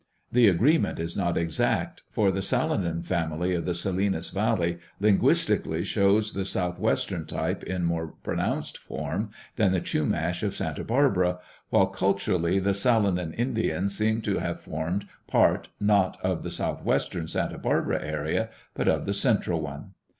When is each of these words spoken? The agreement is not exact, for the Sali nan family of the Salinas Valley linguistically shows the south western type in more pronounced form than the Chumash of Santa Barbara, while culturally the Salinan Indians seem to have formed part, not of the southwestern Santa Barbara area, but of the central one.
The 0.31 0.47
agreement 0.47 0.97
is 0.99 1.15
not 1.15 1.37
exact, 1.37 2.01
for 2.09 2.31
the 2.31 2.41
Sali 2.41 2.79
nan 2.79 3.03
family 3.03 3.53
of 3.53 3.65
the 3.65 3.75
Salinas 3.75 4.31
Valley 4.31 4.79
linguistically 4.99 5.83
shows 5.83 6.33
the 6.33 6.43
south 6.43 6.79
western 6.79 7.27
type 7.27 7.61
in 7.61 7.83
more 7.85 8.07
pronounced 8.23 8.79
form 8.79 9.29
than 9.57 9.73
the 9.73 9.79
Chumash 9.79 10.41
of 10.41 10.55
Santa 10.55 10.83
Barbara, 10.83 11.37
while 11.69 11.85
culturally 11.85 12.57
the 12.57 12.73
Salinan 12.73 13.35
Indians 13.35 13.95
seem 13.95 14.21
to 14.21 14.39
have 14.39 14.59
formed 14.59 15.05
part, 15.27 15.69
not 15.79 16.17
of 16.23 16.41
the 16.41 16.49
southwestern 16.49 17.27
Santa 17.27 17.59
Barbara 17.59 18.03
area, 18.03 18.49
but 18.73 18.87
of 18.87 19.05
the 19.05 19.13
central 19.13 19.61
one. 19.61 19.91